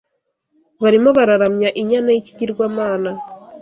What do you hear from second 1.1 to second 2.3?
bararamya inyana